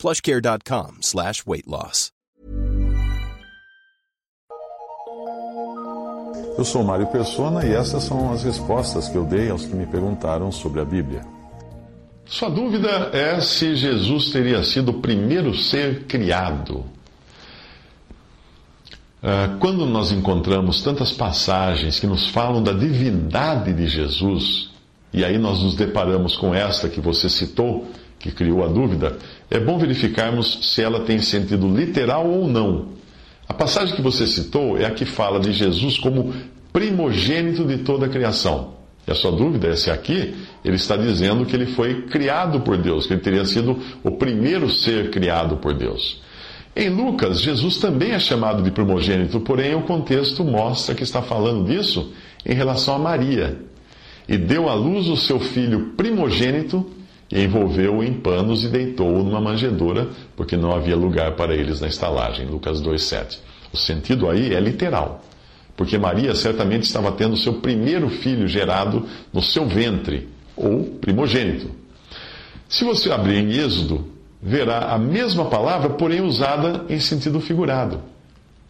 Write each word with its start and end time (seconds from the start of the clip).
plushcare.com 0.00 0.98
slash 1.02 1.44
weight 1.46 1.68
loss. 1.68 2.10
Eu 6.56 6.64
sou 6.64 6.82
Mário 6.82 7.06
Persona 7.06 7.64
e 7.64 7.72
essas 7.72 8.04
são 8.04 8.32
as 8.32 8.42
respostas 8.42 9.08
que 9.08 9.16
eu 9.16 9.24
dei 9.24 9.50
aos 9.50 9.64
que 9.64 9.74
me 9.74 9.86
perguntaram 9.86 10.50
sobre 10.50 10.80
a 10.80 10.84
Bíblia. 10.84 11.22
Sua 12.26 12.48
dúvida 12.48 13.10
é 13.12 13.40
se 13.40 13.74
Jesus 13.74 14.30
teria 14.30 14.62
sido 14.62 14.90
o 14.90 15.00
primeiro 15.00 15.54
ser 15.54 16.04
criado. 16.04 16.84
Ah, 19.22 19.56
quando 19.58 19.84
nós 19.84 20.12
encontramos 20.12 20.82
tantas 20.82 21.12
passagens 21.12 21.98
que 21.98 22.06
nos 22.06 22.28
falam 22.28 22.62
da 22.62 22.72
divindade 22.72 23.72
de 23.72 23.86
Jesus, 23.86 24.70
e 25.12 25.24
aí 25.24 25.38
nós 25.38 25.62
nos 25.62 25.74
deparamos 25.74 26.36
com 26.36 26.54
esta 26.54 26.88
que 26.88 27.00
você 27.00 27.28
citou, 27.28 27.86
que 28.20 28.30
criou 28.30 28.62
a 28.62 28.68
dúvida, 28.68 29.18
é 29.50 29.58
bom 29.58 29.78
verificarmos 29.78 30.58
se 30.62 30.82
ela 30.82 31.00
tem 31.00 31.18
sentido 31.20 31.66
literal 31.74 32.28
ou 32.28 32.46
não. 32.46 32.90
A 33.48 33.54
passagem 33.54 33.96
que 33.96 34.02
você 34.02 34.26
citou 34.26 34.78
é 34.78 34.84
a 34.84 34.90
que 34.92 35.04
fala 35.04 35.40
de 35.40 35.52
Jesus 35.52 35.98
como 35.98 36.32
primogênito 36.72 37.64
de 37.64 37.78
toda 37.78 38.06
a 38.06 38.08
criação. 38.08 38.74
E 39.08 39.10
a 39.10 39.14
sua 39.14 39.32
dúvida 39.32 39.68
é 39.68 39.74
se 39.74 39.90
aqui 39.90 40.34
ele 40.64 40.76
está 40.76 40.96
dizendo 40.96 41.44
que 41.44 41.56
ele 41.56 41.66
foi 41.66 42.02
criado 42.02 42.60
por 42.60 42.76
Deus, 42.76 43.06
que 43.06 43.14
ele 43.14 43.22
teria 43.22 43.44
sido 43.44 43.76
o 44.04 44.12
primeiro 44.12 44.70
ser 44.70 45.10
criado 45.10 45.56
por 45.56 45.74
Deus. 45.74 46.20
Em 46.76 46.88
Lucas, 46.88 47.40
Jesus 47.40 47.78
também 47.78 48.12
é 48.12 48.18
chamado 48.20 48.62
de 48.62 48.70
primogênito, 48.70 49.40
porém 49.40 49.74
o 49.74 49.82
contexto 49.82 50.44
mostra 50.44 50.94
que 50.94 51.02
está 51.02 51.20
falando 51.20 51.66
disso 51.66 52.12
em 52.46 52.54
relação 52.54 52.94
a 52.94 52.98
Maria. 52.98 53.58
E 54.28 54.38
deu 54.38 54.68
à 54.68 54.74
luz 54.74 55.08
o 55.08 55.16
seu 55.16 55.40
filho 55.40 55.94
primogênito, 55.96 56.88
envolveu-o 57.32 58.02
em 58.02 58.12
panos 58.12 58.64
e 58.64 58.68
deitou-o 58.68 59.22
numa 59.22 59.40
manjedoura, 59.40 60.08
porque 60.36 60.56
não 60.56 60.72
havia 60.72 60.96
lugar 60.96 61.36
para 61.36 61.54
eles 61.54 61.80
na 61.80 61.86
estalagem. 61.86 62.46
Lucas 62.46 62.82
2,7. 62.82 63.38
O 63.72 63.76
sentido 63.76 64.28
aí 64.28 64.52
é 64.52 64.60
literal, 64.60 65.22
porque 65.76 65.96
Maria 65.96 66.34
certamente 66.34 66.84
estava 66.84 67.12
tendo 67.12 67.36
seu 67.36 67.54
primeiro 67.54 68.08
filho 68.08 68.48
gerado 68.48 69.06
no 69.32 69.40
seu 69.40 69.66
ventre, 69.66 70.28
ou 70.56 70.84
primogênito. 71.00 71.70
Se 72.68 72.84
você 72.84 73.10
abrir 73.10 73.38
em 73.38 73.52
Êxodo, 73.52 74.08
verá 74.42 74.92
a 74.92 74.98
mesma 74.98 75.44
palavra, 75.46 75.90
porém 75.90 76.20
usada 76.20 76.84
em 76.88 76.98
sentido 76.98 77.40
figurado. 77.40 78.00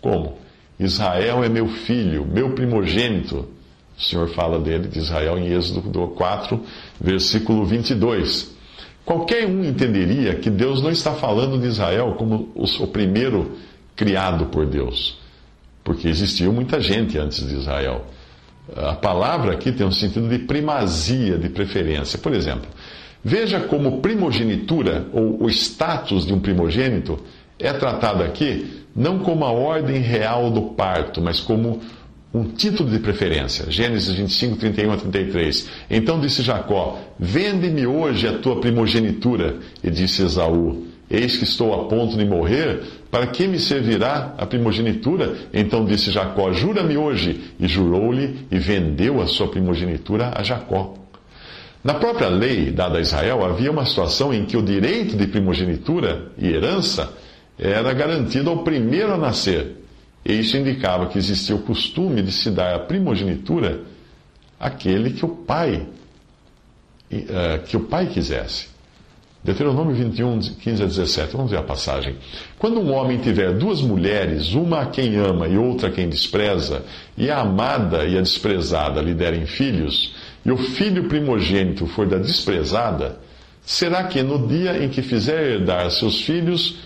Como? 0.01 0.39
Israel 0.79 1.45
é 1.45 1.49
meu 1.49 1.69
filho, 1.69 2.27
meu 2.27 2.51
primogênito. 2.53 3.49
O 4.01 4.03
Senhor 4.03 4.29
fala 4.31 4.59
dele, 4.59 4.89
de 4.89 4.99
Israel, 4.99 5.39
em 5.39 5.53
Êxodo 5.53 5.83
4, 6.09 6.59
versículo 6.99 7.67
22. 7.67 8.57
Qualquer 9.05 9.47
um 9.47 9.63
entenderia 9.63 10.37
que 10.37 10.49
Deus 10.49 10.83
não 10.83 10.91
está 10.91 11.13
falando 11.13 11.61
de 11.61 11.67
Israel 11.67 12.15
como 12.17 12.51
o 12.55 12.87
primeiro 12.87 13.53
criado 13.95 14.47
por 14.47 14.65
Deus, 14.65 15.19
porque 15.85 16.09
existiu 16.09 16.53
muita 16.53 16.81
gente 16.81 17.19
antes 17.19 17.47
de 17.47 17.55
Israel. 17.55 18.07
A 18.75 18.95
palavra 18.95 19.53
aqui 19.53 19.71
tem 19.71 19.87
um 19.87 19.93
sentido 19.93 20.29
de 20.29 20.39
primazia, 20.39 21.37
de 21.37 21.49
preferência. 21.49 22.19
Por 22.19 22.33
exemplo, 22.33 22.69
Veja 23.23 23.61
como 23.61 24.01
primogenitura, 24.01 25.07
ou 25.13 25.45
o 25.45 25.51
status 25.51 26.25
de 26.25 26.33
um 26.33 26.41
primogênito, 26.41 27.19
é 27.59 27.73
tratado 27.73 28.23
aqui 28.23 28.81
não 28.97 29.19
como 29.19 29.45
a 29.45 29.53
ordem 29.53 30.01
real 30.01 30.51
do 30.51 30.63
parto, 30.71 31.21
mas 31.21 31.39
como 31.39 31.81
um 32.33 32.45
título 32.45 32.91
de 32.91 32.99
preferência. 33.01 33.71
Gênesis 33.71 34.15
25, 34.15 34.57
31 34.57 34.93
a 34.93 34.97
33. 34.97 35.69
Então 35.91 36.21
disse 36.21 36.43
Jacó: 36.43 36.99
Vende-me 37.19 37.87
hoje 37.87 38.27
a 38.29 38.39
tua 38.39 38.61
primogenitura. 38.61 39.57
E 39.83 39.91
disse 39.91 40.23
Esaú: 40.23 40.87
Eis 41.11 41.37
que 41.37 41.45
estou 41.45 41.75
a 41.75 41.89
ponto 41.89 42.17
de 42.17 42.25
morrer, 42.25 42.83
para 43.11 43.27
que 43.27 43.49
me 43.49 43.59
servirá 43.59 44.35
a 44.39 44.47
primogenitura? 44.47 45.35
Então 45.53 45.85
disse 45.85 46.11
Jacó: 46.13 46.53
Jura-me 46.53 46.97
hoje. 46.97 47.41
E 47.59 47.67
jurou-lhe 47.67 48.47
e 48.51 48.59
vendeu 48.59 49.21
a 49.21 49.27
sua 49.27 49.49
primogenitura 49.49 50.33
a 50.35 50.43
Jacó. 50.43 50.95
Na 51.83 51.95
própria 51.95 52.29
lei 52.29 52.71
dada 52.71 52.99
a 52.99 53.01
Israel, 53.01 53.45
havia 53.45 53.71
uma 53.71 53.87
situação 53.87 54.33
em 54.33 54.45
que 54.45 54.57
o 54.57 54.63
direito 54.63 55.17
de 55.17 55.27
primogenitura 55.27 56.31
e 56.39 56.49
herança 56.49 57.13
era 57.59 57.93
garantido 57.93 58.51
ao 58.51 58.59
primeiro 58.59 59.15
a 59.15 59.17
nascer. 59.17 59.80
Isso 60.25 60.57
indicava 60.57 61.07
que 61.07 61.19
existia 61.19 61.57
o 61.57 61.63
costume 61.63 62.23
de 62.23 62.33
se 62.33 62.51
dar 62.51 62.75
a 62.75 62.79
primogenitura 62.81 63.83
àquele 64.59 65.13
que 65.13 65.25
o 65.25 65.29
pai, 65.29 65.87
eh, 67.11 67.59
que 67.67 67.77
o 67.77 67.81
pai 67.81 68.07
quisesse. 68.07 68.69
Deuteronômio 69.43 69.95
21, 69.95 70.39
15 70.39 70.83
a 70.83 70.87
17. 70.87 71.35
Vamos 71.35 71.51
ver 71.51 71.57
a 71.57 71.63
passagem. 71.63 72.17
Quando 72.59 72.79
um 72.79 72.93
homem 72.93 73.17
tiver 73.19 73.55
duas 73.55 73.81
mulheres, 73.81 74.53
uma 74.53 74.83
a 74.83 74.87
quem 74.87 75.17
ama 75.17 75.49
e 75.49 75.57
outra 75.57 75.89
a 75.89 75.91
quem 75.91 76.11
despreza, 76.11 76.85
e 77.17 77.31
a 77.31 77.41
amada 77.41 78.05
e 78.05 78.19
a 78.19 78.21
desprezada 78.21 79.01
lhe 79.01 79.15
derem 79.15 79.47
filhos, 79.47 80.15
e 80.45 80.51
o 80.51 80.59
filho 80.59 81.09
primogênito 81.09 81.87
for 81.87 82.07
da 82.07 82.19
desprezada, 82.19 83.19
será 83.63 84.05
que 84.05 84.23
no 84.23 84.47
dia 84.47 84.85
em 84.85 84.91
que 84.91 85.01
fizer 85.01 85.53
herdar 85.53 85.91
seus 85.91 86.21
filhos, 86.21 86.77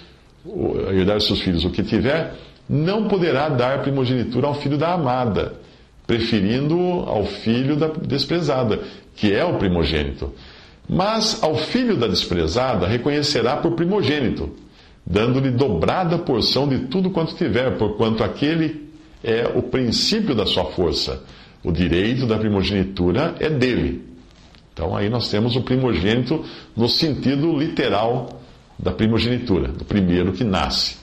herdar 0.92 1.20
seus 1.20 1.40
filhos 1.40 1.64
o 1.64 1.70
que 1.70 1.82
tiver, 1.82 2.34
não 2.68 3.08
poderá 3.08 3.48
dar 3.48 3.82
primogenitura 3.82 4.46
ao 4.46 4.54
filho 4.54 4.78
da 4.78 4.92
amada, 4.92 5.54
preferindo 6.06 6.76
ao 7.06 7.24
filho 7.24 7.76
da 7.76 7.88
desprezada, 7.88 8.80
que 9.14 9.32
é 9.32 9.44
o 9.44 9.58
primogênito. 9.58 10.32
Mas 10.88 11.42
ao 11.42 11.56
filho 11.56 11.96
da 11.96 12.06
desprezada 12.06 12.86
reconhecerá 12.86 13.56
por 13.56 13.72
primogênito, 13.72 14.50
dando-lhe 15.06 15.50
dobrada 15.50 16.18
porção 16.18 16.68
de 16.68 16.80
tudo 16.86 17.10
quanto 17.10 17.34
tiver, 17.36 17.78
porquanto 17.78 18.22
aquele 18.22 18.88
é 19.22 19.50
o 19.54 19.62
princípio 19.62 20.34
da 20.34 20.44
sua 20.44 20.64
força 20.66 21.22
o 21.64 21.72
direito 21.72 22.26
da 22.26 22.38
primogenitura 22.38 23.34
é 23.40 23.48
dele. 23.48 24.04
Então 24.72 24.94
aí 24.94 25.08
nós 25.08 25.30
temos 25.30 25.56
o 25.56 25.62
primogênito 25.62 26.44
no 26.76 26.88
sentido 26.88 27.56
literal 27.58 28.42
da 28.78 28.92
primogenitura, 28.92 29.68
do 29.68 29.84
primeiro 29.84 30.32
que 30.32 30.44
nasce. 30.44 30.98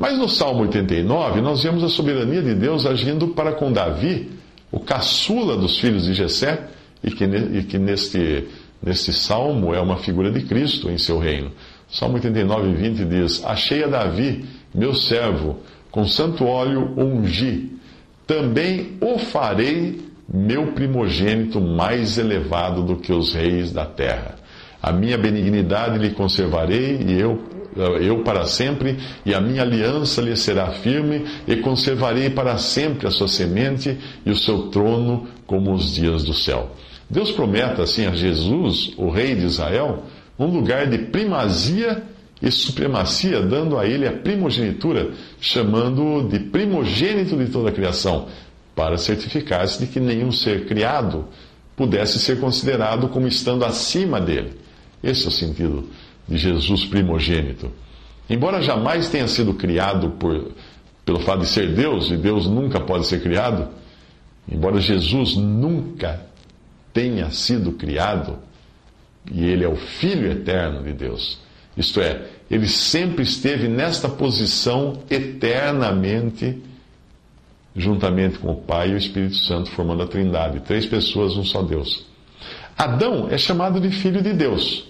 Mas 0.00 0.16
no 0.16 0.30
Salmo 0.30 0.62
89, 0.62 1.42
nós 1.42 1.62
vemos 1.62 1.84
a 1.84 1.88
soberania 1.90 2.40
de 2.40 2.54
Deus 2.54 2.86
agindo 2.86 3.28
para 3.28 3.52
com 3.52 3.70
Davi, 3.70 4.30
o 4.72 4.80
caçula 4.80 5.58
dos 5.58 5.78
filhos 5.78 6.06
de 6.06 6.14
Jessé, 6.14 6.68
e 7.04 7.10
que, 7.10 7.24
e 7.24 7.64
que 7.64 7.78
neste, 7.78 8.48
neste 8.82 9.12
salmo 9.12 9.74
é 9.74 9.80
uma 9.80 9.98
figura 9.98 10.30
de 10.30 10.40
Cristo 10.40 10.90
em 10.90 10.96
seu 10.96 11.18
reino. 11.18 11.52
Salmo 11.86 12.14
89, 12.14 12.72
20 12.72 13.04
diz: 13.04 13.44
Achei 13.44 13.84
a 13.84 13.88
Davi, 13.88 14.42
meu 14.74 14.94
servo, 14.94 15.58
com 15.90 16.06
santo 16.06 16.46
óleo 16.46 16.94
ungi 16.96 17.78
também 18.26 18.96
o 19.02 19.18
farei 19.18 20.00
meu 20.32 20.68
primogênito 20.68 21.60
mais 21.60 22.16
elevado 22.16 22.82
do 22.84 22.96
que 22.96 23.12
os 23.12 23.34
reis 23.34 23.70
da 23.70 23.84
terra. 23.84 24.36
A 24.80 24.92
minha 24.92 25.18
benignidade 25.18 25.98
lhe 25.98 26.10
conservarei 26.10 27.02
e 27.06 27.20
eu, 27.20 27.42
eu 27.76 28.22
para 28.22 28.46
sempre, 28.46 28.98
e 29.24 29.34
a 29.34 29.40
minha 29.40 29.62
aliança 29.62 30.20
lhe 30.20 30.36
será 30.36 30.68
firme, 30.68 31.24
e 31.46 31.56
conservarei 31.56 32.30
para 32.30 32.58
sempre 32.58 33.06
a 33.06 33.10
sua 33.10 33.28
semente 33.28 33.96
e 34.24 34.30
o 34.30 34.36
seu 34.36 34.68
trono 34.68 35.28
como 35.46 35.72
os 35.72 35.94
dias 35.94 36.24
do 36.24 36.34
céu. 36.34 36.70
Deus 37.08 37.30
promete 37.32 37.80
assim 37.80 38.06
a 38.06 38.12
Jesus, 38.12 38.92
o 38.96 39.10
rei 39.10 39.34
de 39.34 39.44
Israel, 39.44 40.04
um 40.38 40.46
lugar 40.46 40.86
de 40.86 40.98
primazia 40.98 42.02
e 42.40 42.50
supremacia, 42.50 43.42
dando 43.42 43.78
a 43.78 43.86
ele 43.86 44.06
a 44.06 44.12
primogenitura, 44.12 45.10
chamando-o 45.40 46.28
de 46.28 46.38
primogênito 46.38 47.36
de 47.36 47.46
toda 47.46 47.68
a 47.68 47.72
criação, 47.72 48.28
para 48.74 48.96
certificar-se 48.96 49.78
de 49.78 49.86
que 49.86 50.00
nenhum 50.00 50.32
ser 50.32 50.66
criado 50.66 51.26
pudesse 51.76 52.18
ser 52.18 52.40
considerado 52.40 53.08
como 53.08 53.26
estando 53.26 53.64
acima 53.64 54.20
dele. 54.20 54.52
Esse 55.02 55.26
é 55.26 55.28
o 55.28 55.32
sentido 55.32 55.88
de 56.30 56.38
Jesus 56.38 56.84
primogênito. 56.84 57.70
Embora 58.28 58.62
jamais 58.62 59.08
tenha 59.08 59.26
sido 59.26 59.54
criado 59.54 60.10
por, 60.10 60.52
pelo 61.04 61.18
fato 61.20 61.40
de 61.40 61.46
ser 61.46 61.74
Deus, 61.74 62.10
e 62.10 62.16
Deus 62.16 62.46
nunca 62.46 62.78
pode 62.78 63.06
ser 63.06 63.20
criado, 63.20 63.68
embora 64.48 64.80
Jesus 64.80 65.36
nunca 65.36 66.24
tenha 66.92 67.30
sido 67.30 67.72
criado, 67.72 68.38
e 69.30 69.44
ele 69.44 69.64
é 69.64 69.68
o 69.68 69.76
Filho 69.76 70.30
eterno 70.30 70.82
de 70.82 70.92
Deus 70.92 71.38
Isto 71.76 72.00
é, 72.00 72.26
ele 72.50 72.66
sempre 72.66 73.22
esteve 73.22 73.68
nesta 73.68 74.08
posição 74.08 75.02
eternamente, 75.10 76.58
juntamente 77.76 78.38
com 78.38 78.52
o 78.52 78.56
Pai 78.56 78.90
e 78.90 78.94
o 78.94 78.96
Espírito 78.96 79.36
Santo, 79.36 79.70
formando 79.70 80.02
a 80.02 80.06
Trindade. 80.06 80.60
Três 80.60 80.86
pessoas, 80.86 81.36
um 81.36 81.44
só 81.44 81.62
Deus. 81.62 82.06
Adão 82.76 83.28
é 83.30 83.36
chamado 83.38 83.78
de 83.78 83.90
filho 83.90 84.22
de 84.22 84.32
Deus, 84.32 84.89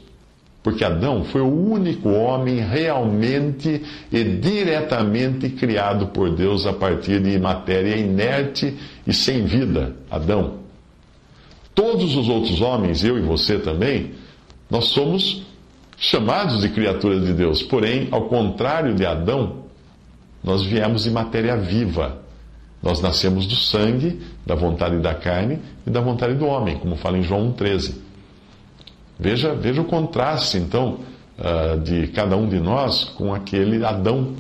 porque 0.62 0.84
Adão 0.84 1.24
foi 1.24 1.40
o 1.40 1.72
único 1.72 2.10
homem 2.10 2.60
realmente 2.60 3.82
e 4.12 4.24
diretamente 4.24 5.48
criado 5.48 6.08
por 6.08 6.34
Deus 6.34 6.66
a 6.66 6.72
partir 6.72 7.20
de 7.20 7.38
matéria 7.38 7.96
inerte 7.96 8.76
e 9.06 9.12
sem 9.12 9.44
vida. 9.44 9.96
Adão. 10.10 10.60
Todos 11.74 12.14
os 12.14 12.28
outros 12.28 12.60
homens, 12.60 13.02
eu 13.02 13.16
e 13.16 13.22
você 13.22 13.58
também, 13.58 14.12
nós 14.68 14.86
somos 14.86 15.46
chamados 15.96 16.60
de 16.60 16.68
criaturas 16.68 17.24
de 17.24 17.32
Deus. 17.32 17.62
Porém, 17.62 18.08
ao 18.10 18.28
contrário 18.28 18.94
de 18.94 19.06
Adão, 19.06 19.64
nós 20.44 20.62
viemos 20.62 21.04
de 21.04 21.10
matéria 21.10 21.56
viva. 21.56 22.18
Nós 22.82 23.00
nascemos 23.00 23.46
do 23.46 23.56
sangue, 23.56 24.20
da 24.44 24.54
vontade 24.54 24.98
da 24.98 25.14
carne 25.14 25.58
e 25.86 25.90
da 25.90 26.00
vontade 26.00 26.34
do 26.34 26.46
homem, 26.46 26.78
como 26.78 26.96
fala 26.96 27.16
em 27.16 27.22
João 27.22 27.52
1,13. 27.52 28.09
Veja, 29.20 29.54
veja 29.54 29.82
o 29.82 29.84
contraste, 29.84 30.56
então, 30.56 31.00
ah, 31.38 31.76
de 31.76 32.08
cada 32.08 32.36
um 32.36 32.48
de 32.48 32.58
nós 32.58 33.04
com 33.04 33.34
aquele 33.34 33.84
Adão 33.84 34.34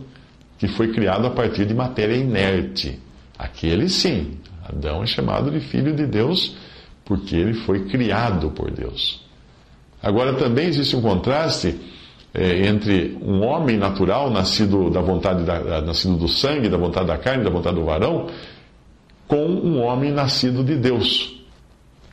que 0.58 0.68
foi 0.68 0.92
criado 0.92 1.26
a 1.26 1.30
partir 1.30 1.66
de 1.66 1.74
matéria 1.74 2.14
inerte. 2.14 2.98
Aquele 3.38 3.88
sim, 3.88 4.38
Adão 4.68 5.02
é 5.02 5.06
chamado 5.06 5.50
de 5.50 5.60
filho 5.60 5.94
de 5.94 6.06
Deus 6.06 6.56
porque 7.04 7.34
ele 7.34 7.54
foi 7.54 7.86
criado 7.86 8.50
por 8.50 8.70
Deus. 8.70 9.24
Agora 10.02 10.34
também 10.34 10.68
existe 10.68 10.94
um 10.94 11.02
contraste 11.02 11.78
é, 12.32 12.66
entre 12.66 13.18
um 13.20 13.42
homem 13.42 13.76
natural, 13.76 14.30
nascido 14.30 14.90
da 14.90 15.00
vontade 15.00 15.42
da, 15.42 15.80
nascido 15.82 16.16
do 16.16 16.28
sangue, 16.28 16.68
da 16.68 16.76
vontade 16.76 17.06
da 17.06 17.18
carne, 17.18 17.42
da 17.42 17.50
vontade 17.50 17.76
do 17.76 17.84
varão, 17.84 18.28
com 19.26 19.46
um 19.46 19.82
homem 19.82 20.12
nascido 20.12 20.62
de 20.62 20.76
Deus, 20.76 21.34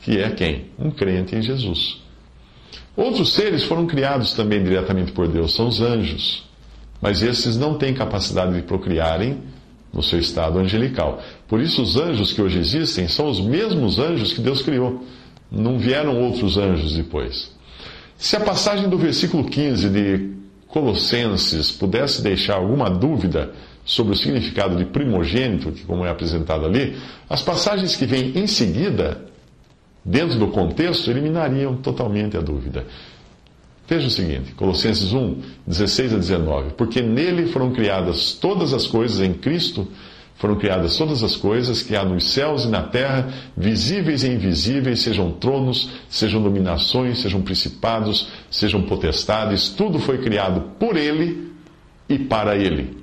que 0.00 0.18
é 0.18 0.30
quem? 0.30 0.66
Um 0.78 0.90
crente 0.90 1.36
em 1.36 1.42
Jesus. 1.42 2.07
Outros 2.96 3.32
seres 3.32 3.62
foram 3.62 3.86
criados 3.86 4.32
também 4.32 4.62
diretamente 4.62 5.12
por 5.12 5.28
Deus, 5.28 5.54
são 5.54 5.68
os 5.68 5.80
anjos. 5.80 6.48
Mas 7.00 7.22
esses 7.22 7.56
não 7.56 7.74
têm 7.74 7.94
capacidade 7.94 8.52
de 8.54 8.62
procriarem 8.62 9.38
no 9.92 10.02
seu 10.02 10.18
estado 10.18 10.58
angelical. 10.58 11.22
Por 11.46 11.60
isso, 11.60 11.80
os 11.82 11.96
anjos 11.96 12.32
que 12.32 12.42
hoje 12.42 12.58
existem 12.58 13.08
são 13.08 13.28
os 13.28 13.40
mesmos 13.40 13.98
anjos 13.98 14.32
que 14.32 14.40
Deus 14.40 14.62
criou. 14.62 15.04
Não 15.50 15.78
vieram 15.78 16.20
outros 16.20 16.56
anjos 16.56 16.94
depois. 16.94 17.50
Se 18.16 18.36
a 18.36 18.40
passagem 18.40 18.88
do 18.88 18.98
versículo 18.98 19.44
15 19.44 19.88
de 19.88 20.30
Colossenses 20.66 21.70
pudesse 21.70 22.20
deixar 22.20 22.56
alguma 22.56 22.90
dúvida 22.90 23.52
sobre 23.84 24.12
o 24.12 24.16
significado 24.16 24.76
de 24.76 24.84
primogênito, 24.84 25.72
que 25.72 25.84
como 25.84 26.04
é 26.04 26.10
apresentado 26.10 26.66
ali, 26.66 26.96
as 27.30 27.42
passagens 27.42 27.96
que 27.96 28.04
vêm 28.04 28.32
em 28.36 28.46
seguida, 28.46 29.24
dentro 30.04 30.38
do 30.38 30.48
contexto, 30.48 31.10
eliminariam 31.10 31.76
totalmente 31.76 32.36
a 32.36 32.40
dúvida. 32.40 32.86
Veja 33.86 34.06
o 34.06 34.10
seguinte, 34.10 34.52
Colossenses 34.52 35.12
1, 35.12 35.40
16 35.66 36.14
a 36.14 36.16
19. 36.18 36.70
Porque 36.72 37.00
nele 37.00 37.46
foram 37.46 37.72
criadas 37.72 38.34
todas 38.34 38.74
as 38.74 38.86
coisas 38.86 39.20
em 39.20 39.32
Cristo 39.32 39.88
foram 40.38 40.54
criadas 40.54 40.96
todas 40.96 41.24
as 41.24 41.34
coisas 41.34 41.82
que 41.82 41.96
há 41.96 42.04
nos 42.04 42.32
céus 42.32 42.64
e 42.64 42.68
na 42.68 42.82
terra, 42.82 43.28
visíveis 43.56 44.22
e 44.22 44.28
invisíveis, 44.28 45.00
sejam 45.00 45.32
tronos, 45.32 45.90
sejam 46.08 46.40
dominações, 46.40 47.20
sejam 47.20 47.42
principados, 47.42 48.28
sejam 48.48 48.82
potestades, 48.82 49.68
tudo 49.68 49.98
foi 49.98 50.18
criado 50.18 50.76
por 50.78 50.96
Ele 50.96 51.52
e 52.08 52.18
para 52.20 52.56
Ele. 52.56 52.96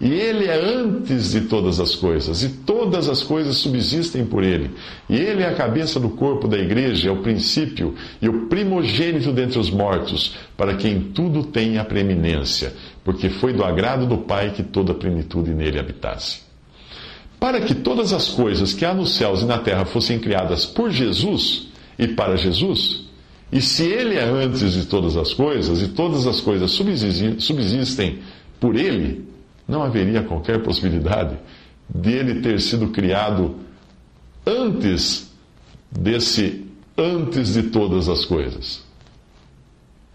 E 0.00 0.12
Ele 0.12 0.44
é 0.44 0.54
antes 0.54 1.32
de 1.32 1.42
todas 1.42 1.80
as 1.80 1.94
coisas, 1.94 2.42
e 2.42 2.50
todas 2.50 3.08
as 3.08 3.22
coisas 3.22 3.56
subsistem 3.56 4.26
por 4.26 4.44
Ele. 4.44 4.70
E 5.08 5.16
Ele 5.16 5.42
é 5.42 5.48
a 5.48 5.54
cabeça 5.54 5.98
do 5.98 6.10
corpo 6.10 6.46
da 6.46 6.58
igreja, 6.58 7.08
é 7.08 7.12
o 7.12 7.22
princípio 7.22 7.94
e 8.20 8.28
o 8.28 8.46
primogênito 8.46 9.32
dentre 9.32 9.58
os 9.58 9.70
mortos, 9.70 10.36
para 10.56 10.74
quem 10.74 11.00
tudo 11.00 11.44
tem 11.44 11.78
a 11.78 11.84
preeminência, 11.84 12.74
porque 13.02 13.30
foi 13.30 13.54
do 13.54 13.64
agrado 13.64 14.06
do 14.06 14.18
Pai 14.18 14.50
que 14.50 14.62
toda 14.62 14.92
a 14.92 14.94
plenitude 14.94 15.52
nele 15.52 15.78
habitasse 15.78 16.46
para 17.38 17.60
que 17.60 17.74
todas 17.74 18.12
as 18.12 18.28
coisas 18.28 18.72
que 18.72 18.84
há 18.84 18.94
nos 18.94 19.14
céus 19.14 19.42
e 19.42 19.44
na 19.44 19.58
terra 19.58 19.84
fossem 19.84 20.18
criadas 20.18 20.64
por 20.64 20.90
Jesus 20.90 21.68
e 21.98 22.08
para 22.08 22.36
Jesus, 22.36 23.04
e 23.52 23.60
se 23.60 23.84
Ele 23.84 24.16
é 24.16 24.24
antes 24.24 24.72
de 24.72 24.86
todas 24.86 25.16
as 25.16 25.32
coisas, 25.32 25.80
e 25.80 25.88
todas 25.88 26.26
as 26.26 26.40
coisas 26.40 26.70
subsistem 26.72 28.18
por 28.58 28.74
Ele, 28.74 29.24
não 29.66 29.82
haveria 29.82 30.22
qualquer 30.22 30.62
possibilidade 30.62 31.36
de 31.88 32.12
Ele 32.12 32.40
ter 32.40 32.60
sido 32.60 32.88
criado 32.88 33.56
antes 34.46 35.32
desse 35.90 36.64
antes 36.96 37.54
de 37.54 37.64
todas 37.64 38.08
as 38.08 38.24
coisas. 38.24 38.82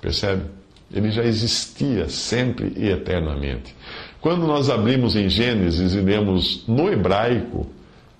Percebe? 0.01 0.45
Ele 0.93 1.11
já 1.11 1.23
existia 1.23 2.09
sempre 2.09 2.73
e 2.75 2.89
eternamente. 2.89 3.75
Quando 4.19 4.45
nós 4.45 4.69
abrimos 4.69 5.15
em 5.15 5.29
Gênesis 5.29 5.93
e 5.93 6.01
lemos 6.01 6.63
no 6.67 6.91
hebraico, 6.91 7.67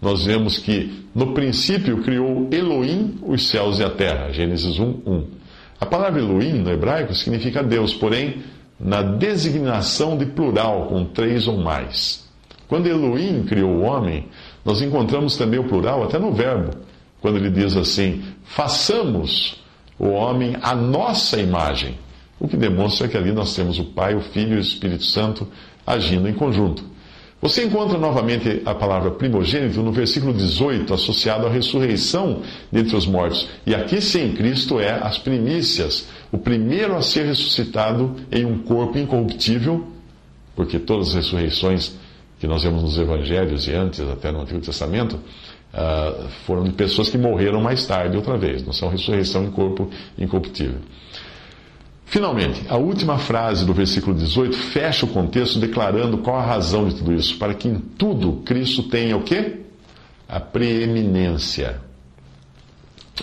nós 0.02 0.26
vemos 0.26 0.58
que 0.58 1.06
no 1.14 1.34
princípio 1.34 2.02
criou 2.02 2.48
Elohim 2.52 3.20
os 3.22 3.50
céus 3.50 3.80
e 3.80 3.84
a 3.84 3.90
terra. 3.90 4.32
Gênesis 4.32 4.80
1, 4.80 5.02
1. 5.06 5.28
A 5.80 5.86
palavra 5.86 6.22
Elohim 6.22 6.54
no 6.54 6.72
hebraico 6.72 7.14
significa 7.14 7.64
Deus, 7.64 7.94
porém 7.94 8.44
na 8.84 9.02
designação 9.02 10.18
de 10.18 10.26
plural, 10.26 10.88
com 10.88 11.06
três 11.06 11.48
ou 11.48 11.58
mais. 11.58 12.28
Quando 12.68 12.88
Elohim 12.88 13.44
criou 13.44 13.72
o 13.72 13.82
homem, 13.82 14.28
nós 14.66 14.82
encontramos 14.82 15.38
também 15.38 15.60
o 15.60 15.68
plural 15.68 16.04
até 16.04 16.18
no 16.18 16.32
verbo, 16.32 16.72
quando 17.22 17.38
ele 17.38 17.50
diz 17.50 17.76
assim: 17.76 18.24
façamos 18.44 19.62
o 20.00 20.08
homem 20.10 20.56
a 20.62 20.74
nossa 20.74 21.40
imagem. 21.40 21.98
O 22.40 22.48
que 22.48 22.58
demonstra 22.58 23.08
que 23.08 23.16
ali 23.16 23.32
nós 23.32 23.56
temos 23.56 23.78
o 23.78 23.84
Pai, 23.84 24.16
o 24.16 24.22
Filho 24.22 24.56
e 24.56 24.58
o 24.58 24.62
Espírito 24.62 25.04
Santo 25.04 25.48
agindo 25.86 26.28
em 26.28 26.34
conjunto. 26.34 26.84
Você 27.42 27.66
encontra 27.66 27.98
novamente 27.98 28.62
a 28.66 28.76
palavra 28.76 29.10
primogênito 29.10 29.82
no 29.82 29.92
versículo 29.92 30.32
18, 30.32 30.94
associado 30.94 31.48
à 31.48 31.50
ressurreição 31.50 32.44
dentre 32.72 32.96
os 32.96 33.08
mortos. 33.08 33.50
E 33.66 33.74
aqui 33.74 34.00
sim, 34.00 34.34
Cristo 34.34 34.80
é 34.80 34.92
as 34.92 35.18
primícias, 35.18 36.08
o 36.32 36.38
primeiro 36.38 36.96
a 36.96 37.02
ser 37.02 37.26
ressuscitado 37.26 38.16
em 38.32 38.46
um 38.46 38.60
corpo 38.60 38.96
incorruptível, 39.00 39.88
porque 40.56 40.78
todas 40.78 41.10
as 41.10 41.16
ressurreições 41.16 41.94
que 42.40 42.46
nós 42.46 42.62
vemos 42.62 42.84
nos 42.84 42.98
evangelhos 42.98 43.68
e 43.68 43.72
antes, 43.72 44.02
até 44.02 44.32
no 44.32 44.42
Antigo 44.42 44.60
Testamento, 44.60 45.16
uh, 45.16 46.28
foram 46.46 46.64
de 46.64 46.72
pessoas 46.74 47.10
que 47.10 47.18
morreram 47.18 47.60
mais 47.60 47.88
tarde 47.88 48.16
outra 48.16 48.38
vez, 48.38 48.64
não 48.64 48.74
são 48.74 48.88
ressurreição 48.88 49.44
em 49.46 49.52
corpo 49.52 49.90
incorruptível. 50.18 50.80
Finalmente, 52.12 52.66
a 52.68 52.76
última 52.76 53.18
frase 53.18 53.66
do 53.66 53.74
versículo 53.74 54.14
18 54.14 54.54
fecha 54.58 55.06
o 55.06 55.10
contexto 55.10 55.58
declarando 55.58 56.18
qual 56.18 56.38
a 56.38 56.46
razão 56.46 56.86
de 56.90 56.96
tudo 56.96 57.14
isso, 57.14 57.38
para 57.38 57.54
que 57.54 57.70
em 57.70 57.80
tudo 57.80 58.42
Cristo 58.44 58.84
tenha 58.84 59.16
o 59.16 59.24
quê? 59.24 59.62
A 60.28 60.38
preeminência. 60.38 61.80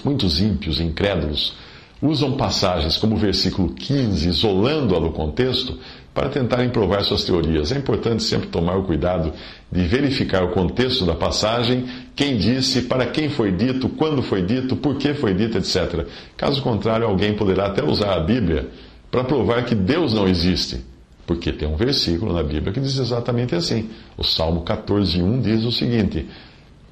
Muitos 0.02 0.40
ímpios, 0.40 0.80
incrédulos, 0.80 1.54
usam 2.00 2.36
passagens 2.36 2.96
como 2.96 3.16
o 3.16 3.18
versículo 3.18 3.70
15, 3.74 4.28
isolando-a 4.28 5.00
do 5.00 5.10
contexto, 5.10 5.78
para 6.14 6.28
tentarem 6.28 6.68
provar 6.70 7.04
suas 7.04 7.24
teorias. 7.24 7.70
É 7.70 7.78
importante 7.78 8.24
sempre 8.24 8.48
tomar 8.48 8.76
o 8.76 8.82
cuidado 8.82 9.32
de 9.70 9.82
verificar 9.84 10.42
o 10.42 10.50
contexto 10.50 11.04
da 11.04 11.14
passagem, 11.14 11.86
quem 12.16 12.36
disse, 12.36 12.82
para 12.82 13.06
quem 13.06 13.28
foi 13.28 13.52
dito, 13.52 13.88
quando 13.90 14.20
foi 14.22 14.42
dito, 14.42 14.74
por 14.74 14.96
que 14.96 15.14
foi 15.14 15.32
dito, 15.32 15.58
etc. 15.58 16.06
Caso 16.36 16.60
contrário, 16.60 17.06
alguém 17.06 17.34
poderá 17.34 17.66
até 17.66 17.84
usar 17.84 18.14
a 18.14 18.20
Bíblia 18.20 18.68
para 19.10 19.22
provar 19.22 19.64
que 19.64 19.74
Deus 19.74 20.12
não 20.12 20.26
existe. 20.26 20.80
Porque 21.24 21.52
tem 21.52 21.68
um 21.68 21.76
versículo 21.76 22.32
na 22.32 22.42
Bíblia 22.42 22.72
que 22.72 22.80
diz 22.80 22.96
exatamente 22.96 23.54
assim. 23.54 23.90
O 24.16 24.24
Salmo 24.24 24.64
14,1 24.64 25.42
diz 25.42 25.62
o 25.62 25.70
seguinte: 25.70 26.26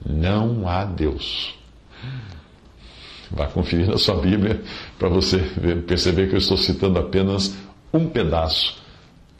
Não 0.04 0.68
há 0.68 0.84
Deus. 0.84 1.54
Vá 3.30 3.46
conferir 3.46 3.88
na 3.88 3.98
sua 3.98 4.16
Bíblia 4.16 4.62
para 4.98 5.08
você 5.08 5.38
perceber 5.86 6.28
que 6.28 6.34
eu 6.34 6.38
estou 6.38 6.56
citando 6.56 6.98
apenas 6.98 7.56
um 7.92 8.08
pedaço 8.08 8.76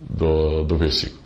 do, 0.01 0.65
do 0.65 0.77
versículo. 0.77 1.26